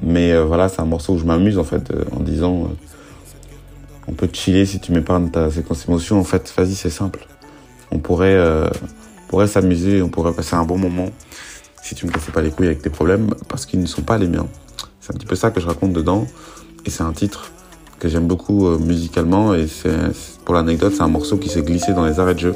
Mais 0.00 0.40
voilà, 0.40 0.68
c'est 0.68 0.80
un 0.80 0.86
morceau 0.86 1.14
où 1.14 1.18
je 1.18 1.24
m'amuse 1.24 1.58
en 1.58 1.64
fait 1.64 1.92
en 2.12 2.20
disant 2.20 2.70
on 4.08 4.12
peut 4.12 4.28
chiller 4.32 4.66
si 4.66 4.80
tu 4.80 4.92
m'épargnes 4.92 5.30
ta 5.30 5.50
séquence 5.50 5.86
émotion. 5.86 6.18
En 6.18 6.24
fait, 6.24 6.52
vas-y, 6.56 6.74
c'est 6.74 6.90
simple. 6.90 7.26
On 7.92 7.98
pourrait, 7.98 8.38
s'amuser, 9.46 10.02
on 10.02 10.08
pourrait 10.08 10.32
passer 10.32 10.56
un 10.56 10.64
bon 10.64 10.78
moment 10.78 11.10
si 11.82 11.94
tu 11.94 12.06
me 12.06 12.10
cassais 12.10 12.32
pas 12.32 12.42
les 12.42 12.50
couilles 12.50 12.66
avec 12.66 12.82
tes 12.82 12.90
problèmes 12.90 13.30
parce 13.48 13.64
qu'ils 13.64 13.80
ne 13.80 13.86
sont 13.86 14.02
pas 14.02 14.18
les 14.18 14.26
miens. 14.26 14.46
C'est 15.00 15.14
un 15.14 15.16
petit 15.16 15.26
peu 15.26 15.36
ça 15.36 15.50
que 15.50 15.60
je 15.60 15.66
raconte 15.66 15.92
dedans 15.92 16.26
et 16.84 16.90
c'est 16.90 17.02
un 17.02 17.12
titre 17.12 17.50
que 17.98 18.08
j'aime 18.08 18.26
beaucoup 18.26 18.68
musicalement 18.78 19.54
et 19.54 19.66
pour 20.44 20.54
l'anecdote, 20.54 20.92
c'est 20.94 21.02
un 21.02 21.08
morceau 21.08 21.38
qui 21.38 21.48
s'est 21.48 21.62
glissé 21.62 21.92
dans 21.92 22.04
les 22.04 22.20
arrêts 22.20 22.34
de 22.34 22.40
jeu 22.40 22.54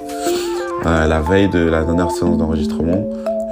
la 0.84 1.20
veille 1.20 1.48
de 1.48 1.60
la 1.60 1.84
dernière 1.84 2.10
séance 2.10 2.36
d'enregistrement. 2.38 3.08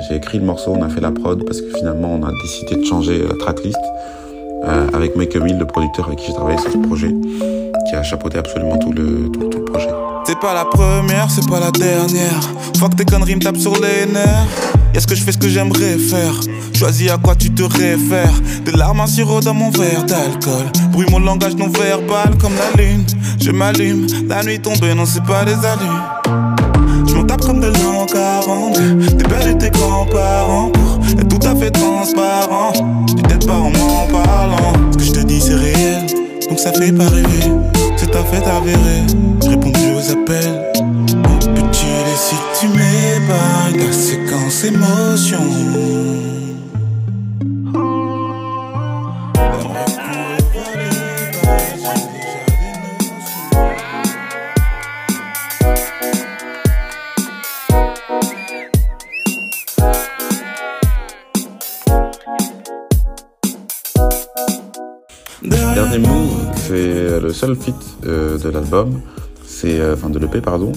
J'ai 0.09 0.17
écrit 0.17 0.39
le 0.39 0.45
morceau, 0.45 0.73
on 0.77 0.83
a 0.83 0.89
fait 0.89 1.01
la 1.01 1.11
prod 1.11 1.45
parce 1.45 1.61
que 1.61 1.71
finalement 1.77 2.15
on 2.15 2.25
a 2.25 2.33
décidé 2.43 2.77
de 2.77 2.85
changer 2.85 3.23
la 3.23 3.37
tracklist 3.37 3.79
euh, 4.65 4.89
avec 4.93 5.17
Mike 5.17 5.37
Emile, 5.37 5.59
le 5.59 5.67
producteur 5.67 6.07
avec 6.07 6.19
qui 6.19 6.27
j'ai 6.27 6.33
travaillé 6.33 6.59
sur 6.59 6.73
ce 6.73 6.79
projet, 6.79 7.15
qui 7.91 7.97
a 7.97 8.05
chapeauté 8.05 8.39
absolument 8.39 8.77
tout 8.77 8.93
le, 8.93 9.31
projet. 9.67 9.89
C'est 10.25 10.39
pas 10.39 10.55
la 10.55 10.65
première, 10.65 11.29
c'est 11.29 11.49
pas 11.49 11.59
la 11.59 11.73
dernière. 11.73 12.41
Que 12.73 12.97
tes 12.97 13.05
conneries 13.05 13.35
me 13.35 13.41
tapent 13.41 13.57
sur 13.57 13.75
les 13.75 14.07
nerfs. 14.11 14.47
Est-ce 14.95 15.07
que 15.07 15.15
je 15.15 15.23
fais 15.23 15.33
ce 15.33 15.39
que 15.39 15.49
j'aimerais 15.49 15.99
faire. 15.99 16.33
Choisis 16.73 17.11
à 17.11 17.19
quoi 17.19 17.35
tu 17.35 17.51
te 17.51 17.65
réfères. 17.65 18.33
Des 18.65 18.73
larmes 18.73 19.01
en 19.01 19.07
sirop 19.09 19.41
dans 19.41 19.55
mon 19.55 19.71
verre 19.71 20.05
d'alcool. 20.05 20.67
Bruit 20.93 21.07
mon 21.11 21.19
langage 21.19 21.57
non 21.57 21.69
verbal 21.69 22.39
comme 22.41 22.53
la 22.55 22.81
lune. 22.81 23.05
Je 23.41 23.51
m'allume, 23.51 24.07
la 24.29 24.45
nuit 24.45 24.61
tombée, 24.61 24.95
non 24.95 25.05
c'est 25.05 25.25
pas 25.25 25.45
des 25.45 25.55
allumes. 25.55 27.09
Je 27.09 27.15
m'en 27.15 27.25
tape 27.25 27.41
comme 27.41 27.61
de 27.61 27.67
l'an 27.67 28.07
40 28.07 28.75
Tes 29.19 29.25
pères 29.25 29.49
et 29.49 29.59
tes 29.59 29.71
grands-parents. 29.71 30.71
Pour 30.71 31.29
tout 31.29 31.47
à 31.47 31.57
fait 31.57 31.73
transparent. 31.73 32.73
Tu 33.09 33.23
t'aides 33.25 33.47
pas 33.47 33.55
en 33.55 33.71
m'en 33.71 34.07
parlant. 34.07 34.73
Ce 34.93 34.99
que 34.99 35.05
je 35.05 35.11
te 35.11 35.21
dis 35.21 35.41
c'est 35.41 35.55
réel. 35.55 36.07
Donc 36.49 36.59
ça 36.59 36.73
fait 36.73 36.93
pas 36.93 37.09
rêver 37.09 37.60
C'est 38.13 38.19
ta 38.19 38.25
fait 38.25 38.51
avéré 38.51 39.07
Je 39.43 39.51
réponds 39.51 39.71
plus 39.71 39.95
aux 39.95 40.11
appels. 40.11 40.73
Petit 41.55 41.87
et 41.87 42.17
si 42.17 42.35
tu 42.59 42.67
m'épargnes 42.69 43.87
Ta 43.87 43.93
séquence 43.93 44.65
émotion 44.65 45.39
seul 67.41 67.57
feat 67.57 67.75
euh, 68.05 68.37
de 68.37 68.51
l'album, 68.51 69.01
c'est 69.47 69.81
euh, 69.81 69.95
enfin 69.95 70.11
de 70.11 70.19
l'EP 70.19 70.43
pardon, 70.43 70.73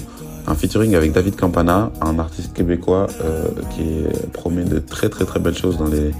un 0.48 0.56
featuring 0.56 0.96
avec 0.96 1.12
David 1.12 1.36
Campana, 1.36 1.92
un 2.00 2.18
artiste 2.20 2.54
québécois 2.54 3.08
euh, 3.22 3.50
qui 3.72 4.06
promet 4.32 4.64
de 4.64 4.80
très 4.80 5.10
très 5.10 5.26
très 5.26 5.42
belles 5.42 5.58
choses 5.58 5.78
dans 5.78 5.88
les 5.88 6.12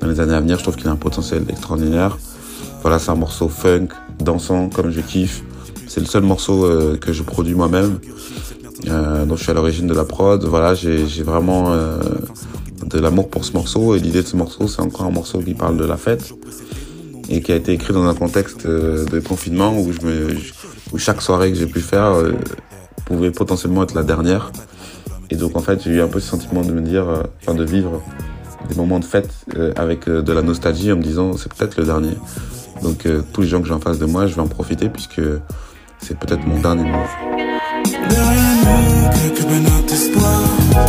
dans 0.00 0.06
les 0.06 0.20
années 0.20 0.34
à 0.34 0.40
venir. 0.40 0.58
Je 0.58 0.62
trouve 0.62 0.76
qu'il 0.76 0.86
a 0.86 0.92
un 0.92 1.02
potentiel 1.08 1.42
extraordinaire. 1.48 2.18
Voilà, 2.82 3.00
c'est 3.00 3.10
un 3.10 3.16
morceau 3.16 3.48
funk, 3.48 3.88
dansant 4.20 4.68
comme 4.68 4.90
je 4.90 5.00
kiffe. 5.00 5.42
C'est 5.88 6.00
le 6.00 6.06
seul 6.06 6.22
morceau 6.22 6.66
que 7.00 7.12
je 7.12 7.22
produis 7.24 7.54
moi-même, 7.54 7.98
dont 9.26 9.36
je 9.36 9.42
suis 9.42 9.50
à 9.50 9.54
l'origine 9.54 9.88
de 9.88 9.92
la 9.92 10.04
prod. 10.04 10.42
Voilà, 10.44 10.74
j'ai 10.74 11.22
vraiment 11.22 11.74
de 12.86 12.98
l'amour 12.98 13.28
pour 13.28 13.44
ce 13.44 13.52
morceau 13.52 13.96
et 13.96 13.98
l'idée 13.98 14.22
de 14.22 14.28
ce 14.28 14.36
morceau, 14.36 14.68
c'est 14.68 14.80
encore 14.80 15.02
un 15.02 15.10
morceau 15.10 15.40
qui 15.40 15.54
parle 15.54 15.76
de 15.76 15.84
la 15.84 15.96
fête 15.96 16.32
et 17.30 17.40
qui 17.40 17.52
a 17.52 17.56
été 17.56 17.72
écrit 17.72 17.92
dans 17.92 18.06
un 18.06 18.14
contexte 18.14 18.66
euh, 18.66 19.04
de 19.06 19.20
confinement 19.20 19.74
où, 19.78 19.92
chaque 20.98 21.22
soirée 21.22 21.52
que 21.52 21.56
j'ai 21.56 21.66
pu 21.66 21.80
faire 21.80 22.06
euh, 22.06 22.32
pouvait 23.04 23.30
potentiellement 23.30 23.84
être 23.84 23.94
la 23.94 24.02
dernière. 24.02 24.50
Et 25.30 25.36
donc 25.36 25.56
en 25.56 25.60
fait, 25.60 25.80
j'ai 25.84 25.92
eu 25.92 26.00
un 26.02 26.08
peu 26.08 26.18
ce 26.18 26.28
sentiment 26.28 26.62
de 26.62 26.72
me 26.72 26.80
dire, 26.80 27.08
euh, 27.08 27.22
enfin 27.40 27.54
de 27.54 27.64
vivre 27.64 28.02
des 28.68 28.74
moments 28.74 28.98
de 28.98 29.04
fête 29.04 29.30
avec 29.74 30.08
de 30.08 30.32
la 30.32 30.42
nostalgie 30.42 30.92
en 30.92 30.96
me 30.96 31.02
disant 31.02 31.36
c'est 31.36 31.52
peut-être 31.52 31.76
le 31.76 31.84
dernier. 31.84 32.12
Donc 32.82 33.08
tous 33.32 33.40
les 33.40 33.48
gens 33.48 33.60
que 33.60 33.66
j'ai 33.66 33.74
en 33.74 33.80
face 33.80 33.98
de 33.98 34.04
moi, 34.04 34.26
je 34.26 34.34
vais 34.34 34.42
en 34.42 34.48
profiter 34.48 34.88
puisque 34.88 35.22
c'est 35.98 36.16
peut-être 36.16 36.46
mon 36.46 36.60
dernier 36.60 36.84
move. 36.84 37.08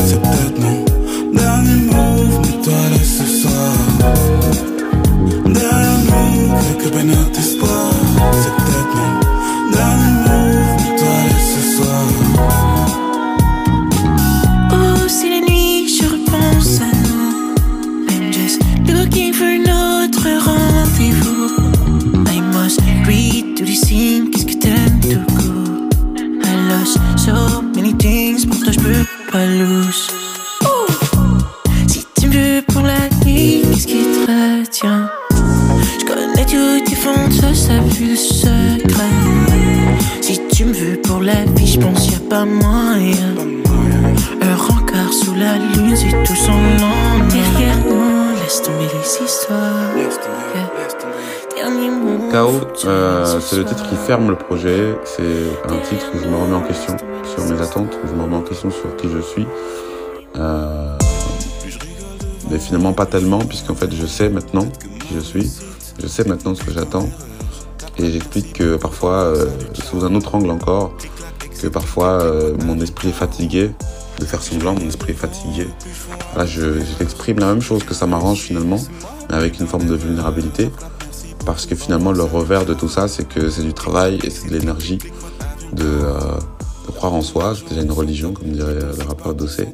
c'est 0.05 0.21
peut-être 0.21 0.59
mon 0.59 0.85
dernier 1.33 1.75
move, 1.85 2.41
mais 2.41 2.63
toi 2.63 2.73
ce 3.01 3.25
soir. 3.25 4.70
Quelques 6.59 6.93
que 6.93 7.29
d'espoir 7.31 7.93
C'est 8.33 8.61
tout 46.25 46.35
son 46.35 46.51
nom. 46.51 47.27
Derrière 47.29 47.77
nous, 47.85 48.35
laisse 48.41 48.61
tomber 48.61 48.87
les 48.93 49.25
histoires. 49.25 49.91
Chaos, 52.31 52.61
euh, 52.85 53.39
c'est 53.39 53.57
le 53.57 53.65
titre 53.65 53.87
qui 53.89 53.95
ferme 53.95 54.29
le 54.29 54.35
projet. 54.35 54.95
C'est 55.03 55.23
un 55.69 55.77
titre 55.79 56.05
où 56.13 56.19
je 56.19 56.27
me 56.27 56.35
remets 56.35 56.55
en 56.55 56.61
question 56.61 56.95
sur 57.23 57.45
mes 57.45 57.61
attentes, 57.61 57.97
où 58.03 58.07
je 58.07 58.13
me 58.13 58.23
remets 58.23 58.37
en 58.37 58.41
question 58.41 58.71
sur 58.71 58.95
qui 58.95 59.09
je 59.09 59.19
suis. 59.19 59.45
Euh, 60.37 60.97
mais 62.49 62.59
finalement 62.59 62.93
pas 62.93 63.05
tellement, 63.05 63.39
puisqu'en 63.39 63.75
fait 63.75 63.93
je 63.93 64.05
sais 64.05 64.29
maintenant 64.29 64.65
qui 64.99 65.15
je 65.15 65.19
suis. 65.19 65.51
Je 65.99 66.07
sais 66.07 66.23
maintenant 66.23 66.55
ce 66.55 66.63
que 66.63 66.71
j'attends. 66.71 67.09
Et 67.97 68.11
j'explique 68.11 68.53
que 68.53 68.77
parfois, 68.77 69.23
euh, 69.23 69.47
sous 69.73 70.05
un 70.05 70.15
autre 70.15 70.33
angle 70.35 70.51
encore, 70.51 70.93
que 71.61 71.67
parfois 71.67 72.21
euh, 72.21 72.53
mon 72.65 72.79
esprit 72.79 73.09
est 73.09 73.13
fatigué 73.13 73.71
de 74.21 74.25
faire 74.25 74.41
semblant, 74.41 74.73
mon 74.73 74.87
esprit 74.87 75.11
est 75.11 75.15
fatigué. 75.15 75.67
Là, 76.35 76.45
je, 76.45 76.79
j'exprime 76.99 77.39
la 77.39 77.47
même 77.47 77.61
chose 77.61 77.83
que 77.83 77.93
ça 77.93 78.07
m'arrange 78.07 78.39
finalement, 78.39 78.79
mais 79.29 79.35
avec 79.35 79.59
une 79.59 79.67
forme 79.67 79.85
de 79.85 79.95
vulnérabilité. 79.95 80.69
Parce 81.45 81.65
que 81.65 81.75
finalement, 81.75 82.11
le 82.11 82.23
revers 82.23 82.65
de 82.65 82.73
tout 82.73 82.89
ça, 82.89 83.07
c'est 83.07 83.27
que 83.27 83.49
c'est 83.49 83.63
du 83.63 83.73
travail 83.73 84.19
et 84.23 84.29
c'est 84.29 84.47
de 84.47 84.53
l'énergie 84.53 84.99
de, 85.73 85.83
euh, 85.83 86.37
de, 86.87 86.91
croire 86.91 87.13
en 87.13 87.21
soi. 87.21 87.55
C'est 87.55 87.69
déjà 87.69 87.81
une 87.81 87.91
religion, 87.91 88.33
comme 88.33 88.49
dirait 88.49 88.75
le 88.75 89.03
rappeur 89.07 89.33
Dossé. 89.33 89.67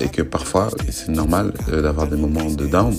et 0.00 0.08
que 0.08 0.22
parfois, 0.22 0.68
c'est 0.90 1.10
normal 1.10 1.52
d'avoir 1.70 2.06
des 2.06 2.16
moments 2.16 2.50
de 2.50 2.66
down. 2.66 2.94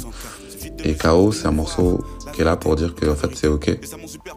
Et 0.83 0.95
KO, 0.95 1.31
c'est 1.31 1.47
un 1.47 1.51
morceau 1.51 2.03
qui 2.33 2.41
est 2.41 2.45
là 2.45 2.55
pour 2.55 2.75
dire 2.75 2.95
que 2.95 3.05
en 3.05 3.15
fait 3.15 3.29
c'est 3.35 3.47
ok 3.47 3.77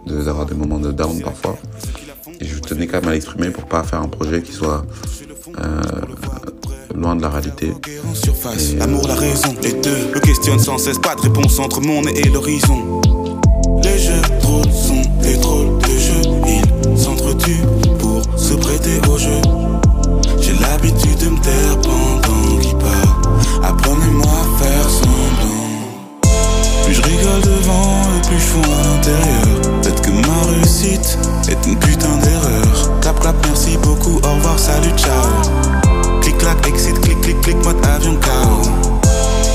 d'avoir 0.07 0.47
des 0.47 0.55
moments 0.55 0.79
de 0.79 0.93
down 0.93 1.21
parfois. 1.23 1.57
Et 2.41 2.45
je 2.45 2.59
tenais 2.59 2.87
quand 2.87 3.01
même 3.01 3.11
à 3.11 3.13
l'exprimer 3.13 3.51
pour 3.51 3.67
pas 3.67 3.83
faire 3.83 4.01
un 4.01 4.09
projet 4.09 4.43
qui 4.43 4.53
soit 4.53 4.85
euh, 5.61 5.83
loin 6.95 7.17
de 7.17 7.23
la 7.23 7.29
réalité. 7.29 7.73
L'amour, 8.79 9.07
la 9.09 9.15
raison, 9.15 9.55
les 9.63 9.73
deux 9.73 10.09
me 10.15 10.21
questionnent 10.21 10.59
sans 10.59 10.79
cesse, 10.79 10.99
pas 10.99 11.15
de 11.15 11.23
réponse 11.23 11.59
entre 11.59 11.81
mon 11.81 12.03
nez 12.03 12.19
et 12.19 12.29
l'horizon. 12.29 13.01
Les 13.83 13.99
jeux 13.99 14.23
trop 14.41 14.63
sont 14.71 15.03
des 15.21 15.37
drôles 15.37 15.79
de 15.79 15.99
jeux, 15.99 16.23
ils 16.47 16.99
s'entretuent 16.99 17.67
pour 17.99 18.23
se 18.39 18.55
prêter 18.55 19.01
au 19.09 19.19
jeu. 19.19 19.41
J'ai 20.41 20.55
l'habitude 20.55 21.19
de 21.19 21.29
me 21.31 21.41
taire 21.41 21.81
pendant 21.83 22.59
qu'il 22.61 22.77
part. 22.77 23.23
Apprenez-moi 23.63 24.27
à 24.27 24.63
faire 24.63 24.91
semblant. 24.91 25.55
Plus 26.85 26.95
je 26.95 27.03
rigole 27.03 27.41
devant 27.43 28.03
et 28.17 28.27
plus 28.27 28.39
je 28.39 28.45
fonds 28.45 28.63
à 28.63 28.97
l'intérieur. 28.97 29.81
Peut-être 29.83 30.03
que 30.03 30.11
ma 30.11 30.53
réussite 30.53 31.19
est 31.49 31.67
une 31.67 31.79
putain 31.79 32.17
d'erreur 32.19 32.34
clap, 33.25 33.47
merci 33.47 33.79
beaucoup, 33.79 34.21
au 34.23 34.35
revoir, 34.35 34.59
salut, 34.59 34.93
ciao. 34.97 36.21
Clic, 36.21 36.37
clac, 36.37 36.69
exit, 36.69 37.01
clic, 37.01 37.19
clic, 37.23 37.41
clic, 37.41 37.57
mode 37.65 37.83
avion 37.87 38.17
KO. 38.17 38.69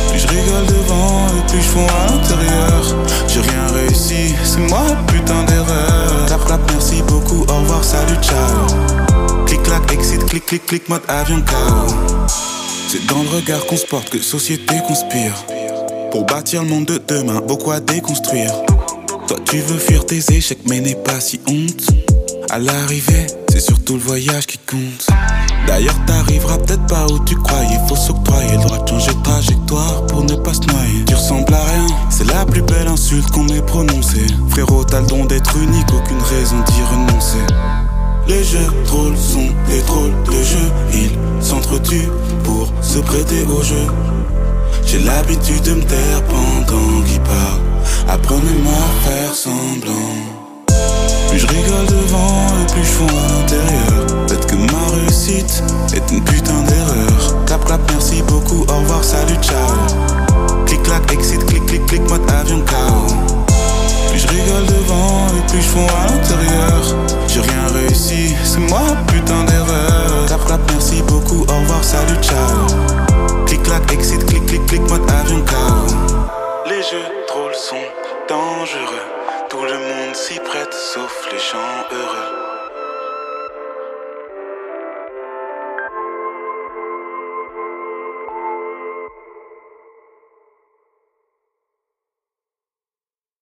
Plus 0.10 0.20
je 0.20 0.28
rigole 0.28 0.66
devant 0.66 1.28
et 1.38 1.48
plus 1.48 1.62
je 1.62 1.68
fonds 1.68 1.88
à 1.88 2.12
l'intérieur. 2.12 2.96
J'ai 3.28 3.42
rien 3.42 3.68
réussi, 3.76 4.34
c'est 4.44 4.68
moi 4.70 4.82
putain 5.08 5.44
d'erreur. 5.44 6.26
Clap, 6.26 6.46
clap, 6.46 6.62
merci 6.72 7.04
beaucoup, 7.04 7.44
au 7.44 7.58
revoir, 7.62 7.84
salut, 7.84 8.18
ciao. 8.22 9.46
Clic, 9.46 9.62
clac, 9.62 9.94
exit, 9.94 10.26
clic, 10.26 10.46
clic, 10.48 10.66
clic, 10.66 10.90
mode 10.90 11.04
avion 11.08 11.42
KO. 11.42 11.94
C'est 12.88 13.06
dans 13.06 13.22
le 13.22 13.30
regard 13.30 13.64
qu'on 13.68 13.78
se 13.78 13.86
porte 13.86 14.10
que 14.10 14.20
société 14.20 14.74
conspire. 14.88 15.36
Pour 16.10 16.26
bâtir 16.26 16.64
le 16.64 16.70
monde 16.70 16.86
de 16.86 17.00
demain, 17.08 17.40
beaucoup 17.48 17.70
à 17.70 17.80
déconstruire. 17.80 18.52
Toi, 19.28 19.38
tu 19.46 19.58
veux 19.60 19.78
fuir 19.78 20.08
tes 20.08 20.24
échecs, 20.34 20.66
mais 20.68 20.80
n'aie 20.80 20.96
pas 20.96 21.20
si 21.20 21.40
honte. 21.48 21.86
À 22.50 22.58
l'arrivée, 22.58 23.28
c'est 23.50 23.60
surtout 23.60 23.96
le 23.96 24.02
voyage 24.02 24.46
qui 24.46 24.58
compte. 24.60 25.08
D'ailleurs, 25.68 25.96
t'arriveras 26.06 26.58
peut-être 26.58 26.86
pas 26.88 27.06
où 27.08 27.20
tu 27.26 27.36
croyais. 27.36 27.78
Faut 27.88 27.96
s'octroyer 27.96 28.58
le 28.58 28.64
droit 28.64 28.84
de 28.84 28.90
changer 28.90 29.14
de 29.14 29.22
trajectoire 29.22 30.06
pour 30.08 30.24
ne 30.24 30.36
pas 30.36 30.54
se 30.54 30.62
noyer. 30.62 31.06
Tu 31.06 31.16
ressembles 31.16 31.54
à 31.54 31.64
rien, 31.64 31.88
c'est 32.10 32.28
la 32.28 32.46
plus 32.46 32.62
belle 32.62 32.88
insulte 32.88 33.30
qu'on 33.32 33.48
ait 33.50 33.62
prononcée. 33.62 34.26
Frérot, 34.50 34.84
t'as 34.84 35.02
le 35.02 35.08
don 35.08 35.26
d'être 35.26 35.56
unique, 35.58 35.88
aucune 35.94 36.22
raison 36.22 36.58
d'y 36.66 36.82
renoncer. 36.84 37.46
Les 38.28 38.44
jeux 38.44 38.68
drôles 38.86 39.18
sont 39.18 39.50
des 39.68 39.82
drôles 39.84 40.14
de 40.26 40.44
jeux. 40.44 40.72
Ils 40.94 41.44
s'entretuent 41.44 42.10
pour 42.44 42.72
se 42.82 43.00
prêter 43.00 43.44
au 43.46 43.62
jeu. 43.64 43.88
J'ai 44.86 45.00
l'habitude 45.00 45.62
de 45.64 45.74
me 45.74 45.84
taire 45.84 46.24
pendant 46.26 47.02
qu'ils 47.04 47.22
parlent. 47.22 47.62
Apprenez-moi 48.08 48.74
à 48.74 49.10
faire 49.10 49.34
semblant. 49.36 50.39
Plus 51.30 51.38
je 51.38 51.48
rigole 51.48 51.86
devant 51.86 52.48
et 52.60 52.72
plus 52.74 52.84
je 52.84 52.90
fonds 52.90 53.08
à 53.08 53.40
l'intérieur. 53.40 54.26
Peut-être 54.28 54.48
que 54.48 54.56
ma 54.56 54.96
réussite 54.96 55.64
est 55.94 56.12
une 56.12 56.24
putain 56.24 56.64
d'erreur. 56.64 57.46
Clap 57.46 57.66
clap, 57.66 57.82
merci 57.92 58.24
beaucoup, 58.24 58.66
au 58.68 58.78
revoir, 58.80 59.04
salut, 59.04 59.36
ciao. 59.40 60.66
Clic 60.66 60.82
clac, 60.82 61.14
exit, 61.14 61.46
clic 61.46 61.64
clic 61.68 61.86
clic, 61.86 62.02
mode 62.10 62.28
avion 62.32 62.62
KO. 62.62 63.14
Plus 64.10 64.20
je 64.20 64.28
rigole 64.28 64.66
devant 64.66 65.28
et 65.38 65.48
plus 65.52 65.62
je 65.62 65.68
fonds 65.68 65.88
à 66.02 66.08
l'intérieur. 66.12 66.96
J'ai 67.28 67.42
rien 67.42 67.68
réussi, 67.76 68.36
c'est 68.44 68.60
moi 68.68 68.82
putain 69.08 69.44
d'erreur. 69.44 70.26
Clap 70.26 70.46
clap, 70.46 70.62
merci 70.72 71.04
beaucoup, 71.08 71.42
au 71.42 71.60
revoir, 71.60 71.84
salut, 71.84 72.20
ciao. 72.24 73.46
Clic 73.46 73.62
clac, 73.62 73.94
exit, 73.94 74.26
clic 74.26 74.46
clic 74.48 74.66
clic, 74.66 74.82
mode 74.90 75.08
avion 75.12 75.42
KO. 75.46 76.09
S'y 80.30 80.40
prête 80.42 80.72
sauf 80.72 81.28
les 81.32 81.40
gens 81.40 81.84
heureux. 81.92 82.59